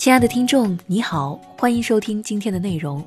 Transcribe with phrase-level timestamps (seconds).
[0.00, 3.04] 亲爱的听众，你好，欢迎收听今天的内容。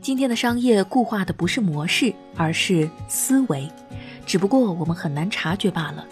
[0.00, 3.68] 今天的商业固化的不是模式，而是思维，
[4.24, 6.06] 只不过我们很难察觉罢了。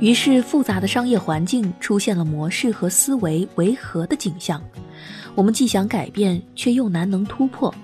[0.00, 4.62] 于是，复杂的商业环境出现了模式和思维违和的景象。
[5.34, 7.74] 我们既想改变，却又难能突破。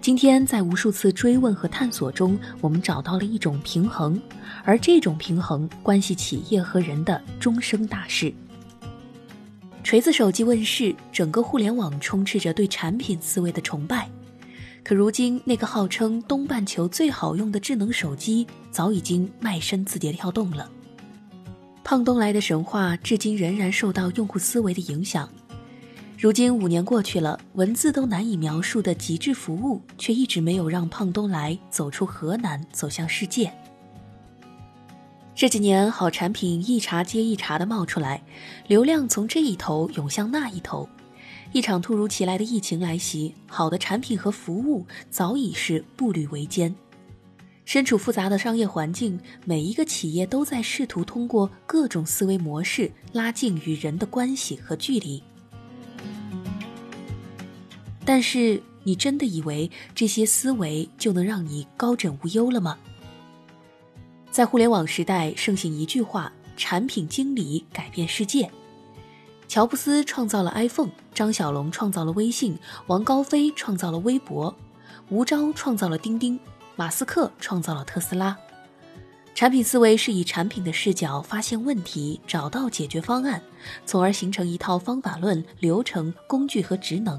[0.00, 4.20] 今天，在无数次追问和探索中，我们找到了一种平衡，
[4.64, 8.34] 而这种平衡关系企业和人的终生大事。
[9.86, 14.10] 锤子手机问世，整个互联网充斥着对产品思维的崇拜。
[14.82, 20.68] 可如今，那个号称东半球最好用的智能手机，早已经卖身字节跳动了。
[21.84, 25.28] 胖东来的神话至今仍然受到用户思维的影响。
[26.18, 33.52] 如今五年过去了，文字都难以描述的极致服务，却一直没有让胖东来走出河南，走向世界。
[35.36, 38.22] 这几年，好产品一茬接一茬的冒出来，
[38.68, 40.88] 流量从这一头涌向那一头。
[41.52, 46.74] 一场突如其来的疫情来袭，好的产品和服务早已是步履维艰。
[47.66, 55.22] 身处复杂的商业环境，每一个企业都在试图通过各种思维模式拉近与人的关系和距离。
[58.06, 62.78] 但是，你真的以为这些思维就能让你高枕无忧了吗？
[64.36, 68.50] 在互联网时代，盛行一句话：“产品经理改变世界。”
[69.48, 74.54] 乔布斯创造了 iPhone，张小龙创造了微信，王高飞创造了微博，
[75.08, 76.38] 吴钊创造了钉钉，
[76.74, 78.36] 马斯克创造了特斯拉。
[79.34, 83.40] 产品思维是以产品的视角发现问题，找到解决方案，
[83.86, 87.18] 从而形成一套方法论、流程、工具和职能。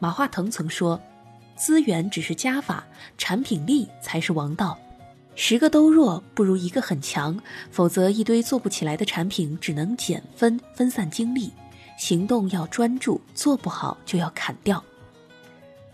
[0.00, 1.00] 马化腾曾说
[1.54, 2.84] ：“资源只是加法，
[3.16, 4.76] 产品力才是王道。”
[5.40, 11.52] 十个都弱不如一个很强，否则一堆做不起来的产品只能减分分散精力，
[11.96, 14.82] 行动要专注，做不好就要砍掉。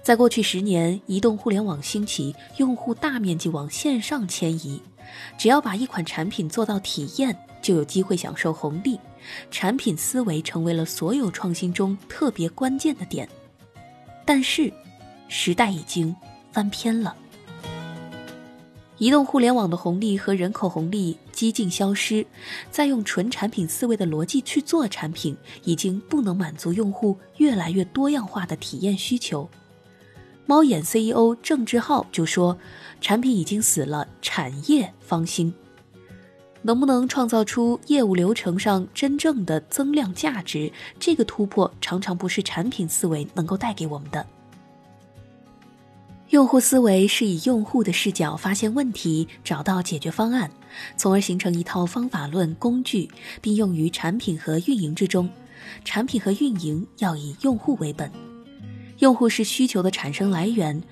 [0.03, 4.81] 在过去十年，移动互联网兴起，用户大面积往线上迁移，
[5.37, 8.99] 只要把一款产品做到体验，就有机会享受红利。
[9.51, 13.29] 产品思维成为了所有创新中特别关键的点，
[14.25, 14.73] 但是，
[15.29, 16.17] 时代已经
[16.51, 17.15] 翻篇了。
[18.99, 22.25] 移动互联网的红利和人口红利几近消失，
[22.71, 29.49] 再用纯产品思维的逻辑去做产品，已经不能满足用户越来越多样化的体验需求。
[30.47, 32.57] 猫眼 CEO 郑志浩就说
[33.01, 35.53] ：“产品已经死了，产业方兴。
[36.63, 40.73] 能不能创造出业务流程上真正的增量价值？
[41.01, 44.25] 这个突破常常不是产品思维能够带给我们的。”
[46.35, 50.51] 用户思维是以用户的视角发现问题，找到解决方案，
[50.97, 53.09] 从而形成一套方法论工具，
[53.41, 55.31] 并用于产品和运营之中。
[55.85, 58.11] 产品和运营要以用户为本，
[58.99, 60.83] 用户是需求的产生来源。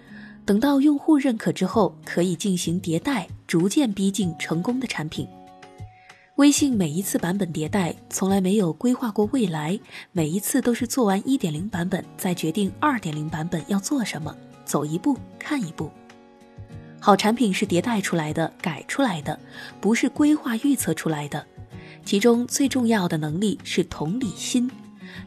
[0.44, 5.26] 等到用户认可之后，可以进行迭代，逐渐逼近成功的产品。
[6.36, 9.76] 微信每一次版本迭代，从来没有规划过未来，
[10.12, 14.32] 每一次都是做完一点零版本，再决定二点零版本要做什么。
[14.64, 15.90] 走一步看一步，
[17.00, 19.38] 好产品是迭代出来的、改出来的，
[19.80, 21.46] 不是规划预测出来的。
[22.04, 24.70] 其中最重要的能力是同理心，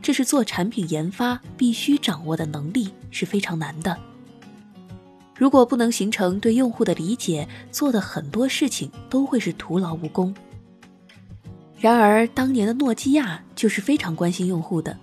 [0.01, 3.97] 这是做产品研发必须掌握的能力，是非常难的。
[5.37, 10.33] 如果不能形成对用户的理解，做的很多事情都会是徒劳无功。
[11.77, 14.97] 然而，当年的诺基亚就是非常关心用户的。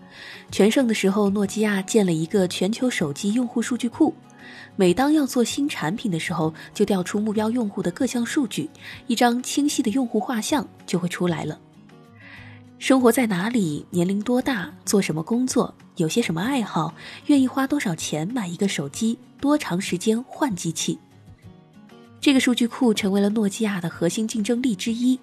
[0.50, 4.14] 全盛的时候，诺基亚建了一个全球手机用户数据库。
[4.74, 8.68] 每当要做新产品的时候，就调出目标用户的各项数据，
[9.06, 11.58] 一张清晰的用户画像就会出来了。
[12.78, 13.86] 生活在哪里？
[13.90, 14.72] 年龄多大？
[14.84, 15.72] 做什么工作？
[15.96, 16.94] 有些什么爱好？
[17.26, 19.18] 愿意花多少钱买一个手机？
[19.40, 20.98] 多长时间换机器？
[22.20, 25.20] 这个数据库成为了诺基亚的核心竞争力之一。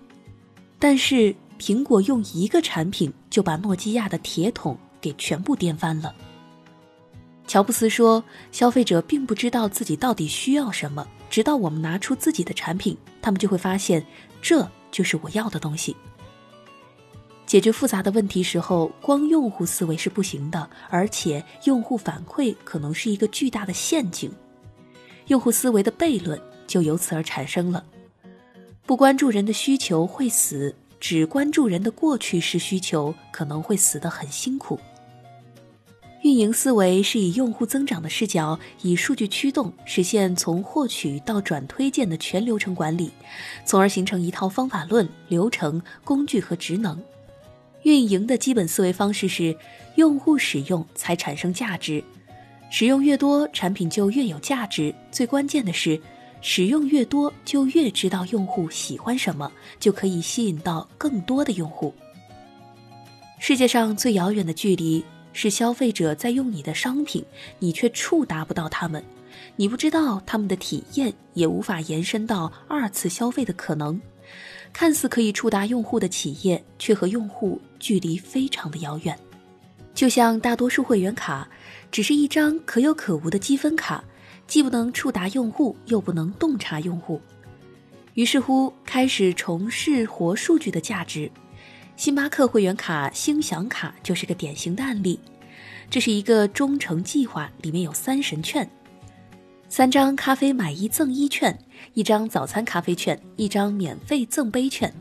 [0.79, 6.15] 但是，苹果用一个产品就把诺基亚的铁桶给全部颠翻了。
[7.45, 8.23] 乔布斯说
[8.53, 14.05] ：“消费者并不知道自己到底需要什么，直到我们拿出自己的产品，他们就会发现
[14.41, 15.95] 这就是我要的东西。
[17.45, 24.31] 解决复杂的问题时候，光用户思维是不行的，而且用户反馈可能是一个巨大的陷阱。
[25.27, 27.83] 用户思维的悖论就由此而产生了：
[28.89, 34.79] 不关注人的需求会死，只关注人的过去式需求可能会死得很辛苦。”
[36.23, 43.11] 运营思维是以用户增长的视角，以数据驱动，实现从获取到转推荐的全流程管理，
[43.63, 46.99] 从而形成一套方法论、流程、工具和职能。
[47.83, 49.55] 运营的基本思维方式是：
[49.97, 52.03] 用户使用才产生价值，
[52.71, 54.91] 使用越多，产品就越有价值。
[55.11, 56.01] 最关键的是，
[56.41, 61.93] 使用越多，就越知道用户喜欢什么，就可以吸引到更多的用户。
[63.39, 65.03] 世界上最遥远的距离
[65.33, 67.23] 是消费者在用你的商品，
[67.59, 69.03] 你却触达不到他们，
[69.55, 73.99] 你不知道他们的体验，也无法延伸到二次消费的可能。
[74.71, 79.17] 看似可以触达用户的企业，却和用户距离非常的遥远。
[79.95, 81.49] 就像大多数会员卡，
[81.91, 84.03] 只是一张可有可无的积分卡，
[84.49, 87.21] 既不能触达用户，又不能洞察用户。
[88.15, 91.31] 于是乎，开始重视活数据的价值。
[91.95, 95.19] 星巴克会员卡星享卡就是个典型的案例。
[95.87, 98.67] 这是一个忠诚计划，里面有三神券。
[99.69, 101.55] 三张咖啡买一赠一券，
[101.93, 104.91] 一张早餐咖啡券，一张免费赠杯券。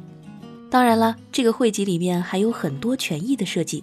[0.71, 3.83] 当然了，这个汇集里面还有很多权益的设计。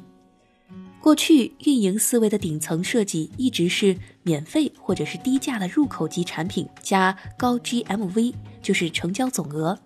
[1.05, 9.77] 过去运营思维的顶层设计一直是免费或者是低价的入口级产品加高 GMV，就是成交总额，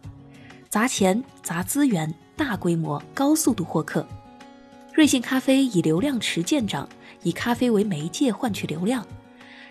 [0.69, 4.07] 砸钱砸资源，大规模高速度获客。
[4.93, 6.87] 瑞幸咖啡以流量池见长，
[7.23, 9.05] 以咖啡为媒介换取流量。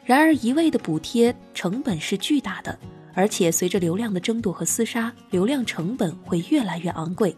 [0.05, 2.79] 然而，一味的补贴成本是巨大的，
[3.15, 7.35] 而且随着流量的争夺和厮杀，流量成本会越来越昂贵。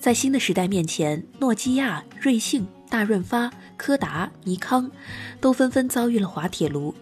[0.00, 4.90] 在新的时代面前，诺基亚、瑞幸、大润发、柯达、尼康
[5.42, 6.94] 都纷纷遭遇了滑铁卢。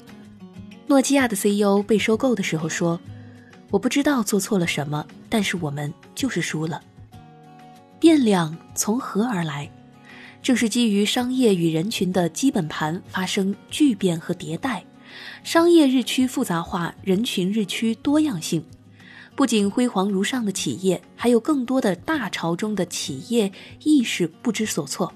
[0.89, 3.01] 诺基亚的 CEO 被收购的时候说
[3.71, 6.83] ：“我不知道做错了什么，但是我们就是输了。”
[8.01, 9.71] 变量从何而来？
[10.43, 14.85] 正是基于商业与人群的基本盘发生巨变和迭代，
[15.45, 18.65] 商业日趋复杂化，人群日趋多样性。
[19.39, 23.53] 不仅辉煌如上的企业，还有更多的大潮中的企业
[23.85, 25.13] 意识不知所措。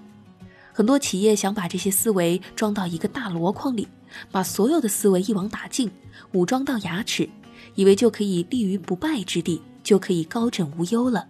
[0.73, 3.89] 很多企业想把这些思维装到一个大箩筐里，
[4.31, 5.91] 把所有的思维一网打尽，
[6.35, 7.29] 武装到牙齿，
[7.75, 11.27] 以为就可以立于不败之地，就可以高枕无忧了。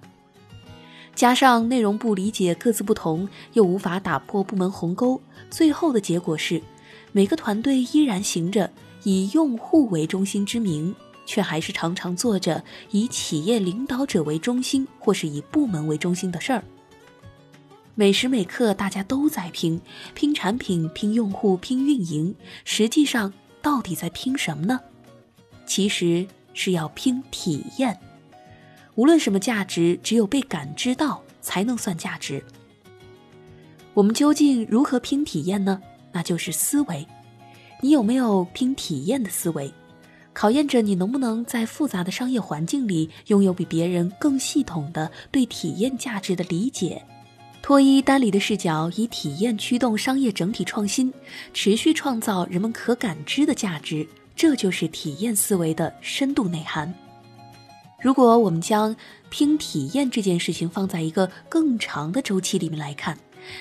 [1.15, 5.19] 加上内容不理解各自不同，又无法打破部门鸿沟，
[5.49, 6.63] 最后的结果是，
[7.13, 8.71] 每个团队依然行着
[9.05, 16.63] 以用户为中心之名，却还是常常做着以企业领导者为中心或是以部门为中心的事儿。
[17.95, 19.81] 每时每刻大家都在拼，
[20.15, 22.35] 拼产品、拼用户、拼运营，
[22.65, 24.81] 实际上到底在拼什么呢？
[25.67, 27.99] 其实是要拼体验。
[28.95, 32.43] 无论什么价值，只有被感知到才能算价值。
[33.95, 35.81] 我们究竟如何拼体验呢？
[36.13, 37.07] 那就是思维。
[37.81, 39.73] 你有没有拼体验的思维？
[40.33, 47.03] 考验着你能不能在复杂的商业环境里拥有比别人更系统的对体验价值的理解。
[47.61, 51.13] 脱衣单离的视角，以体验驱动商业整体创新，
[51.55, 54.07] 持续创造人们可感知的价值。
[54.35, 56.93] 这就是体验思维的深度内涵。
[58.01, 58.97] 如果我们将
[59.31, 63.17] 拼体验这件事情放在一个更长的周期里面来看，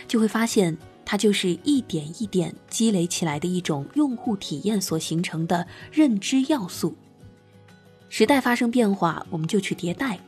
[0.08, 6.95] 就会发现它就是一点一点积累起来的一种用户体验所形成的认知要素。
[8.09, 10.19] 时代发生变化，我们就去迭代。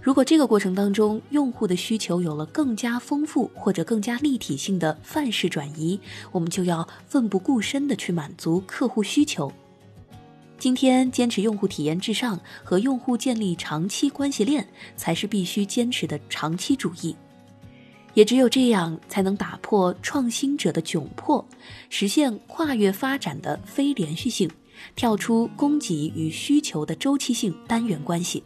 [0.00, 6.00] 如果这个过程当中用户的需求有了更加丰富或者更加立体性的范式转移，
[6.32, 9.52] 我们就要奋不顾身地去满足客户需求。
[10.58, 17.16] 今天坚持用户体验至上和用户建立长期关系链才是必须坚持的长期主义，
[18.14, 21.44] 也只有这样才能打破创新者的窘迫，
[21.88, 24.50] 实现跨越发展的非连续性，
[24.94, 28.42] 跳出供给与需求的周期性单元关系。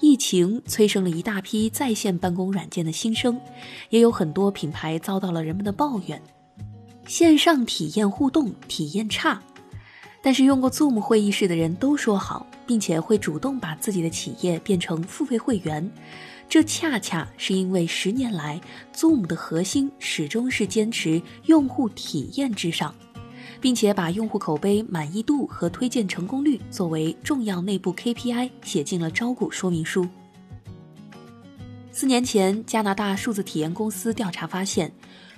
[0.00, 3.38] 疫情催生了一大批在线办公软件的新生，
[3.90, 6.22] 也有很多品牌遭到了人们的抱怨，
[7.06, 9.42] 线上体验互动体验差。
[10.22, 15.90] 但是用过 Zoom 会议室的人都说好，并且会主动把自己的企业变成付费会员，
[16.50, 18.60] 这恰恰是因为十年来
[18.92, 22.92] Zoom 的核心始终是坚持用户体验至上，
[23.60, 30.08] 并且把用户口碑满意度和推荐成功率作为重要内部 KPI 写进了招股说明书。
[31.92, 34.92] 四年前，加拿大数字体验公司调查发现。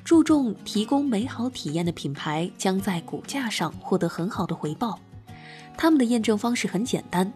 [0.05, 4.99] 注重提供美好体验的品牌将在股价上获得很好的回报。
[5.77, 7.33] 他们的验证方式很简单，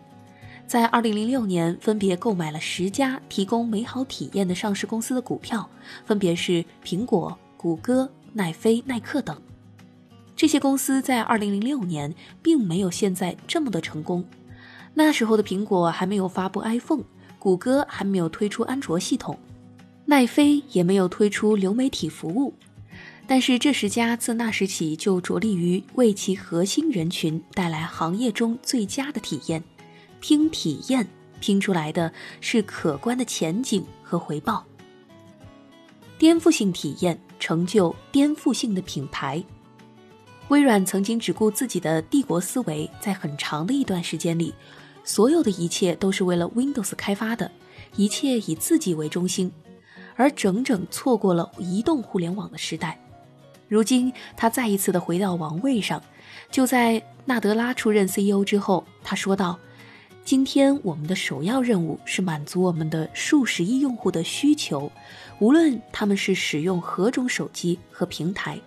[0.67, 5.71] 在2006年分别购买了十家提供美好体验的上市公司的股票，
[6.05, 9.41] 分别是苹果、谷歌、奈飞、耐克等。
[10.35, 14.25] 这些公司在2006年并没有现在这么的成功。
[14.93, 17.05] 那时候的苹果还没有发布 iPhone，
[17.39, 19.39] 谷歌还没有推出安卓系统。
[20.07, 22.55] 奈飞也没有推出流媒体服务。
[23.29, 29.63] 但是这十家自那时起就着力于为其核心人群带来行业中最佳的体验，
[30.21, 31.07] 拼体验
[31.41, 34.65] 拼出来的是可观的前景和回报。
[36.19, 39.45] 颠覆性体验成就颠覆性的品牌。
[40.49, 44.55] 微软曾经只顾自己的帝国思维，在很长的一段时间里，
[45.05, 47.51] 所有的一切都是为了 Windows 开发的，
[47.97, 49.51] 一切以自己为中心，
[50.15, 52.99] 而整整错过了移动互联网的时代。
[53.69, 56.01] 如今，他再一次的回到王位上。
[56.49, 59.59] 就在纳德拉出任 CEO 之后，他说道
[60.27, 64.91] ：“今天我们的首要任务是满足我们的数十亿用户的需求，
[65.39, 68.59] 无论他们是使用何种手机和平台。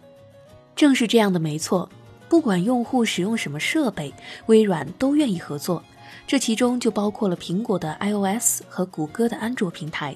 [0.73, 1.89] 正是这样的，没错。
[2.29, 4.13] 不管用户使用什么设备，
[4.45, 5.83] 微软都愿意合作。
[6.25, 10.15] 这其中就包括了苹果的 iOS 和谷歌的安卓平台。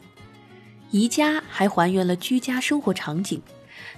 [0.92, 3.42] 宜家还还原了居家生活场景。”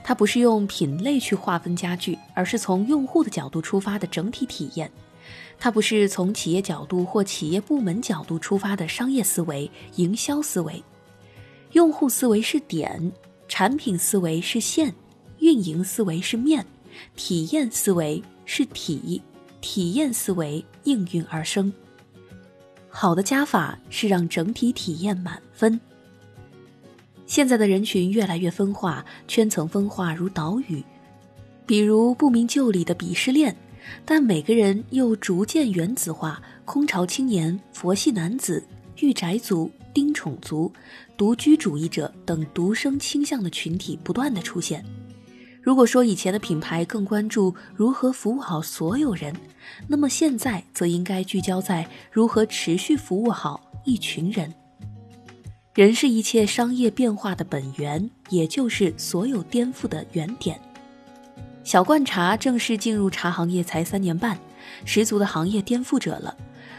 [0.03, 4.89] 它不是用品类去划分家具，而是从用户的角度出发的整体体验。
[5.57, 10.83] 它不是从企业角度或企业部门角度出发的商业思维、营销思维。
[11.71, 13.11] 用户思维是点，
[13.47, 14.93] 产品思维是线，
[15.39, 16.65] 运营思维是面，
[17.15, 19.21] 体验思维是体，
[19.59, 21.73] 体验思维应运而生。
[22.89, 25.79] 好的加法是让整体体验满分。
[27.25, 30.81] 现在的人群越来越分化，圈层分化如岛屿，
[31.65, 33.53] 比如不明就里的鄙视链，
[34.03, 36.41] 但每个人又逐渐原子化。
[36.65, 38.63] 空巢青年、佛系男子、
[39.01, 40.73] 御宅族、丁宠族、
[41.15, 44.83] 独居主义者等独生倾向的群体不断的出现。
[45.61, 49.31] 如果说以前的品牌更关注如何服务好所有人，
[49.87, 54.51] 那么现在则应该聚焦在如何持续服务好一群人。
[55.75, 60.59] 人是一切商业变化的本源，也就是所有颠覆的原点。
[61.65, 64.37] 小罐茶正式进入茶行业才三年半，
[64.85, 66.37] 十足的行业颠覆者了。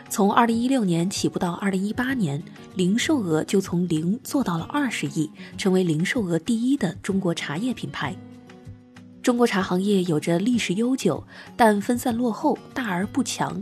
[0.08, 2.40] 从二零一六年起步到二零一八年，
[2.76, 5.28] 零售额就从零做到了二十亿，
[5.58, 8.14] 成为零售额第一的中国茶叶品牌。
[9.20, 11.22] 中国茶行业有着历史悠久，
[11.56, 13.60] 但分散落后，大而不强。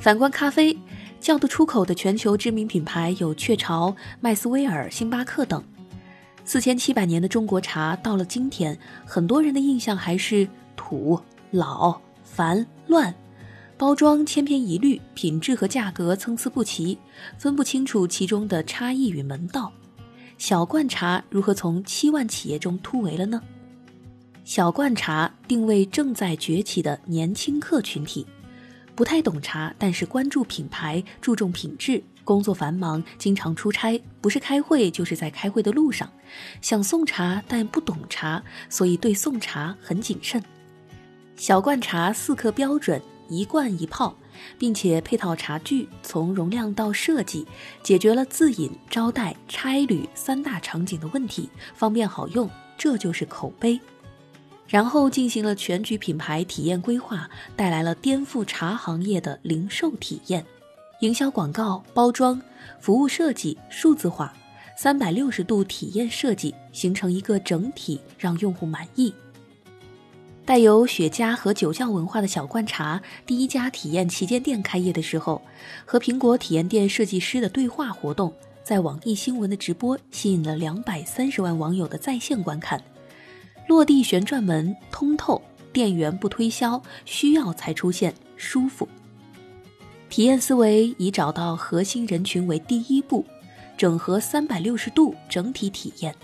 [0.00, 0.76] 反观咖啡。
[1.20, 5.64] 叫得出口的全球知名品牌有雀巢、麦斯威尔、星巴克等。
[6.46, 10.46] 四千七百年的中国茶到了今天，很多人的印象还是
[10.76, 11.18] 土、
[11.50, 13.12] 老、烦、乱，
[13.78, 16.98] 包装千篇一律，品质和价格参差不齐，
[17.38, 19.72] 分不清楚其中的差异与门道。
[20.36, 23.40] 小罐茶如何从七万企业中突围了呢？
[24.44, 28.26] 小罐茶定位正在崛起的年轻客群体。
[28.94, 32.02] 不太懂茶，但是关注品牌，注重品质。
[32.24, 36.10] 工作繁忙，经常出差，不是开会就是在开会的路上。
[36.60, 40.42] 想送茶，但不懂茶，所以对送茶很谨慎。
[41.36, 44.16] 小罐茶四克标准，一罐一泡，
[44.58, 47.46] 并且配套茶具，从容量到设计，
[47.82, 52.48] 解决了自饮、招待、差旅三大场景的问题，方便好用。
[52.76, 53.80] 这就是口碑。
[54.66, 60.44] 然后进行了全局品牌体验规划，带来了颠覆茶行业的零售体验、
[61.00, 62.40] 营销广告、包装、
[62.80, 64.32] 服务设计、数字化、
[64.76, 69.12] 三百六十度体验设计，形成一个整体，让用户满意。
[70.46, 75.40] 带有雪茄和酒窖文化的小罐茶第一家体验旗舰店开业的时候，
[75.84, 78.32] 和苹果体验店设计师的对话活动，
[78.62, 82.82] 在网易新闻的直播吸引了两百三十万网友的在线观看。
[83.68, 85.40] 落地旋转门通透，
[85.72, 88.86] 店员不推销，需要才出现，舒服。
[90.14, 93.26] 体验思维以找到核心人群为第一步，
[93.76, 96.14] 整合三百六十度整体体验。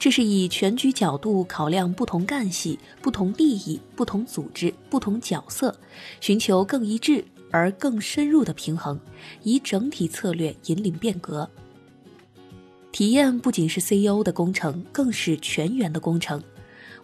[0.00, 5.72] 这是以全局角度考量不同干系、不同利益、不同组织、不同角色，
[6.20, 8.98] 寻求更一致而更深入的平衡，
[9.44, 11.48] 以整体策略引领变革。
[12.90, 16.42] 体验不仅是 CEO 的工程，更是全员的工程。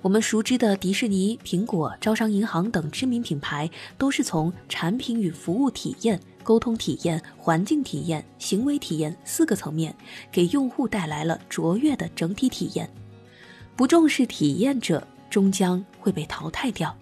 [0.05, 9.97] 我们熟知的迪士尼、苹果、招商银行等知名品牌，都是从产品与服务体验、沟通体验、环境体验、行为体验四个层面，
[10.31, 12.87] 给用户带来了卓越的整体体验。
[13.75, 16.95] 不重视体验者，终将会被淘汰掉。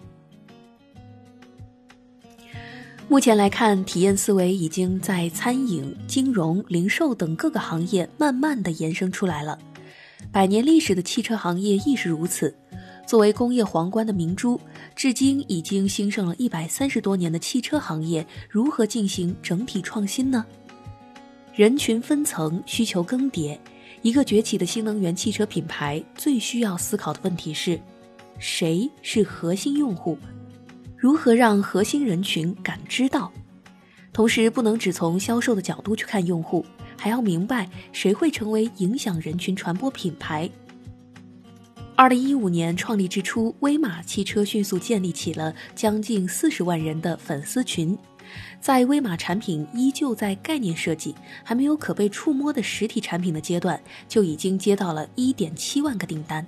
[3.09, 9.59] 目前来看，体验思维已经在餐饮、金融、零售等各个行业慢慢的延伸出来了。
[10.31, 12.55] 百年历史的汽车行业亦是如此。
[13.05, 14.59] 作为工业皇冠的明珠，
[14.95, 20.45] 至今已经兴盛了一百三十多年的汽车行业，如何进行整体创新呢？
[21.53, 23.57] 人群分层，需求更迭，
[24.01, 27.79] 一个崛起的新能源汽车品牌最需要思考的问题是：
[28.39, 30.17] 谁是核心用户？
[30.97, 33.31] 如何让核心人群感知到？
[34.11, 36.65] 同时，不能只从销售的角度去看用户，
[36.97, 40.49] 还要明白谁会成为影响人群传播品牌。
[41.95, 47.95] 二零一五年创立之初，威马汽车迅速建立起了将近四十万人的粉丝群。
[48.59, 56.45] 在威马产品依旧在概念设计、还没有可被触摸的实体产品的阶段，就已经接到了一点七万个订单。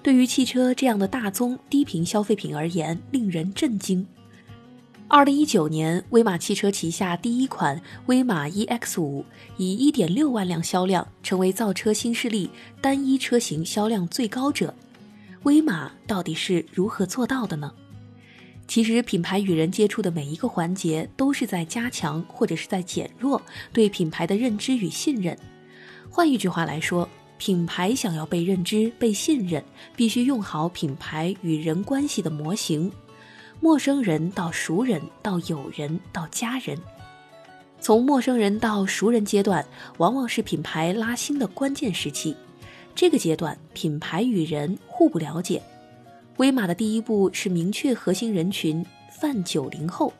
[0.00, 4.06] 对于汽车这样的大宗低频消费品而言，令人震惊。
[5.14, 9.22] 二零一九年，威马汽车旗下第一款威马 EX 五
[9.58, 12.48] 以一点六万辆销量，成为造车新势力
[12.80, 14.74] 单一车型销量最高者。
[15.42, 17.70] 威马到底是如何做到的呢？
[18.66, 25.36] 其实，品牌与人接触的每一个环节，都是在加强或者是在减弱对品牌的认知与信任。
[26.08, 29.62] 换一句话来说，品牌想要被认知、被信任，
[29.94, 32.90] 必须用好品牌与人关系的模型。
[33.62, 36.76] 陌生人到熟人到友人到家人，
[37.78, 39.64] 从陌生人到熟人阶段，
[39.98, 42.36] 往往是品牌拉新的关键时期。
[42.92, 45.62] 这个阶段，品牌与人互不了解。
[46.38, 48.84] 威马的第一步是明确核心人群
[49.16, 50.12] 泛九零后，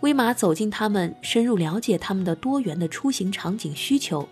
[0.00, 4.26] 威马走进他们，深入了解他们的多元的出行场景需求。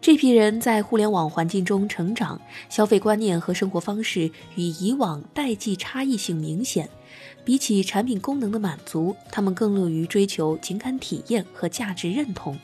[0.00, 6.90] 这批人在互联网环境中成长，消费观念和生活方式与以往代际差异性明显。
[7.44, 12.58] 比起产品功能的满足，他们更乐于追求情感体验和价值认同。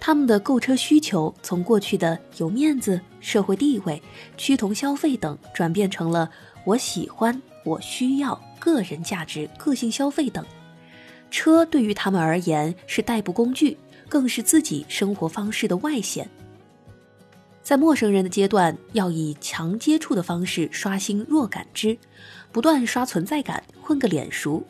[0.00, 4.02] 他们的购车需求从过去的有面子、社会地位、
[4.36, 6.30] 趋同消费等，转变成了
[6.64, 10.44] 我喜欢、我需要、个人价值、个性消费等。
[11.30, 13.76] 车对于他们而言是代步工具。
[14.06, 16.28] 更是自己生活方式的外显。
[17.62, 21.98] 在陌生人的阶段，要以强接触的方式刷新弱感知，
[22.54, 24.62] 不断刷存在感，混个脸熟。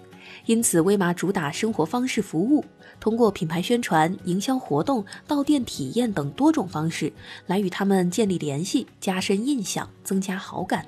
[0.46, 2.64] 因此，威马主打生活方式服务，
[2.98, 7.12] 通过品牌宣传、营销活动、到店体验等多种方式
[7.46, 10.86] 来与他们建立联系，加深印象，增加好感。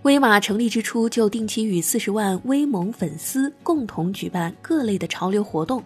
[0.00, 5.84] 威马成立之初就定期与四十万威盟粉丝共同举办各类的潮流活动。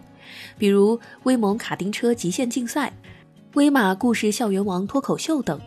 [0.57, 2.93] 比如威猛卡丁车极限竞赛、
[3.55, 5.57] 威马故事校园王脱口秀等，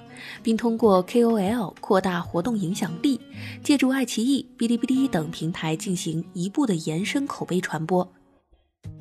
[0.43, 3.19] 并通过 KOL 扩大活动影响力，
[3.65, 8.07] 借助爱奇艺、哔哩哔哩等平台进行一步的延伸口碑传播。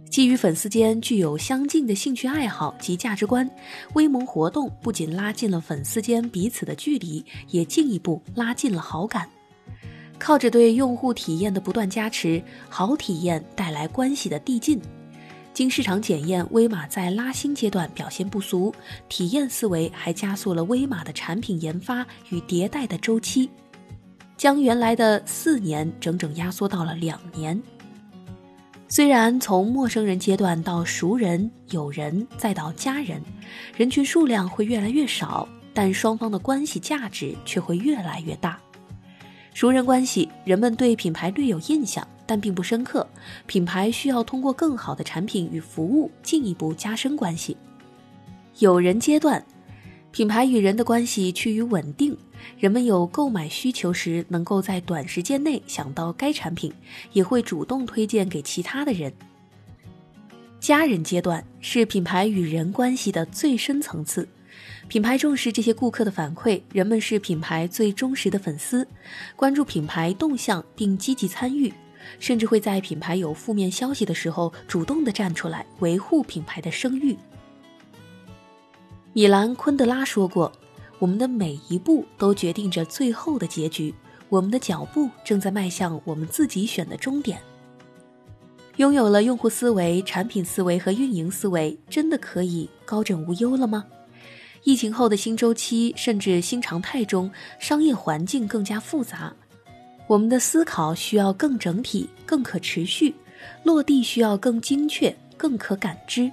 [0.10, 3.50] 基于粉丝间具有相近的兴趣爱好及价值观，
[3.93, 9.30] 威盟活动不仅拉近了粉丝间彼此的距离，也进一步拉近了好感。
[10.17, 14.80] 靠着对用户体验的不断加持，好体验带来关系的递进。
[15.57, 18.71] 经市场检验，威马在拉新阶段表现不俗，
[19.09, 23.49] 体验思维还加速了威马的产品研发与迭代的周期，
[24.37, 27.59] 将原来的四年整整压缩到了两年。
[28.87, 33.19] 虽然从陌生人阶段到熟人、友人再到家人，
[33.75, 38.59] 人群数量会越来越少，但双方的关系价值却会越来越大。
[39.57, 42.07] 熟人关系，人们对品牌略有印象。
[42.27, 43.07] 但并不深刻，
[43.47, 47.57] 品牌需要通过更好的产品与服务进一步加深关系。
[48.59, 49.43] 有人阶段，
[50.11, 52.15] 品牌与人的关系趋于稳定，
[52.59, 56.71] 人们有购买需求时，能够在短时间内想到该产品，
[57.13, 59.11] 也会主动推荐给其他的人。
[60.59, 64.29] 家人阶段是品牌与人关系的最深层次，
[64.88, 68.88] 品牌重视这些顾客的反馈，人们是品牌最忠实的粉丝，
[69.36, 71.71] 关注品牌动向并积极参与。
[72.19, 77.17] 甚至会在品牌有负面消息的时候，主动的站出来维护品牌的声誉。
[79.12, 80.50] 米兰昆德拉说过
[81.00, 83.93] ：“我们的每一步都决定着最后的结局，
[84.30, 87.41] 我们的脚步正在迈向我们自己选的终点。”
[88.78, 93.84] 拥有了用户思维、产品思维和运营思维，真的可以高枕无忧了吗？
[94.67, 99.34] 疫情后的新周期，甚至新常态中，商业环境更加复杂。
[100.08, 103.15] 我们的思考需要更整体、更可持续，
[103.63, 106.30] 落地需要更精确、更可感知。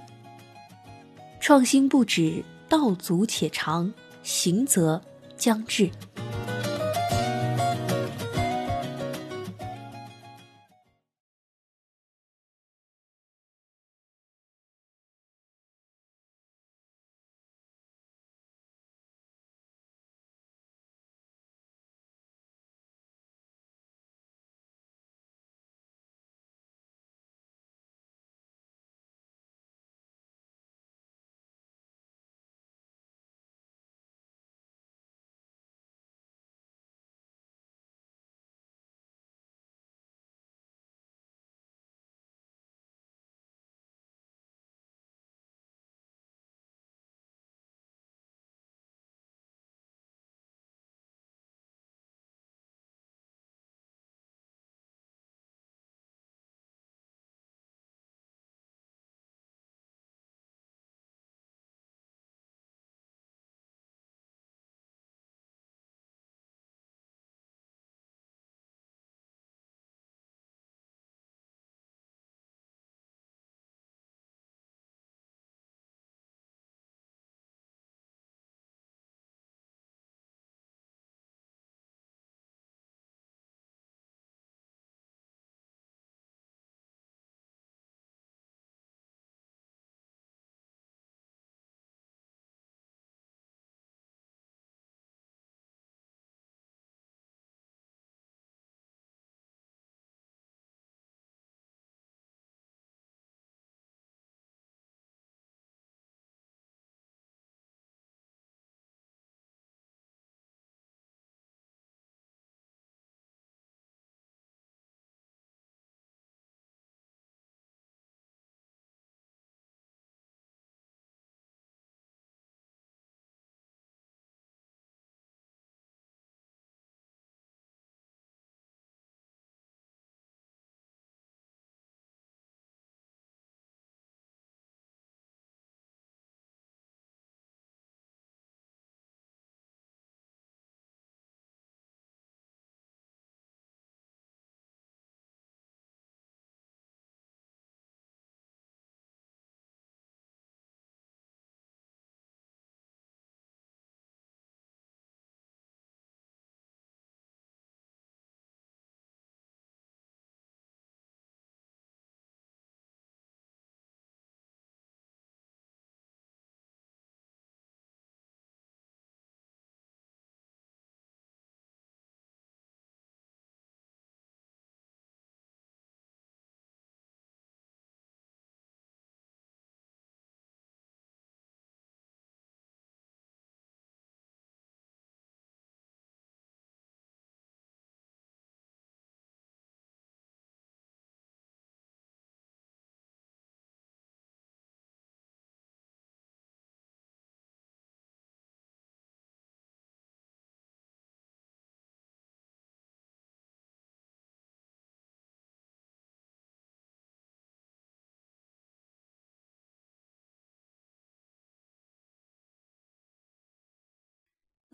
[1.39, 5.01] 创新不止，道阻且长，行则
[5.37, 5.89] 将至。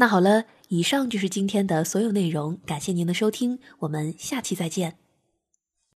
[0.01, 5.00] 那好了，以上就是今天的所有内容，感谢您的收听，我们下期再见。